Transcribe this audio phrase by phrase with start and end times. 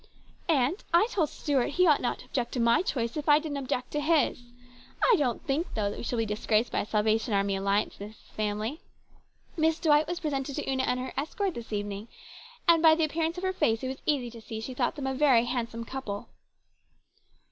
[0.49, 3.59] "Aunt, I told Stuart he ought not to object to my choice if I didn't
[3.59, 4.41] object to his.
[5.13, 8.07] I don't think, though, that we shall be disgraced by a Salvation Army alliance in
[8.07, 8.81] the family.
[9.55, 12.67] Miss D wight was presented to Una and her escort this evening, DISAPPOINTMENT.
[12.67, 14.95] 221 and by the appearance of her face it was easy to see she thought
[14.95, 16.29] them a very handsome couple."